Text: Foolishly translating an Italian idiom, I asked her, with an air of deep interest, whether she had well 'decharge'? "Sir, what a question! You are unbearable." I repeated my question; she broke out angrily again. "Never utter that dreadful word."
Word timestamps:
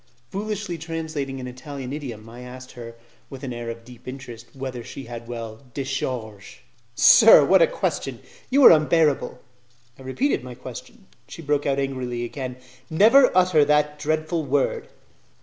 Foolishly 0.31 0.79
translating 0.79 1.39
an 1.39 1.45
Italian 1.45 1.93
idiom, 1.93 2.27
I 2.27 2.41
asked 2.41 2.71
her, 2.71 2.95
with 3.29 3.43
an 3.43 3.53
air 3.53 3.69
of 3.69 3.85
deep 3.85 4.07
interest, 4.07 4.47
whether 4.55 4.83
she 4.83 5.03
had 5.03 5.27
well 5.27 5.61
'decharge'? 5.75 6.63
"Sir, 6.95 7.45
what 7.45 7.61
a 7.61 7.67
question! 7.67 8.19
You 8.49 8.63
are 8.63 8.71
unbearable." 8.71 9.39
I 9.99 10.01
repeated 10.01 10.43
my 10.43 10.55
question; 10.55 11.05
she 11.27 11.43
broke 11.43 11.67
out 11.67 11.77
angrily 11.77 12.23
again. 12.23 12.55
"Never 12.89 13.31
utter 13.37 13.63
that 13.65 13.99
dreadful 13.99 14.43
word." 14.43 14.87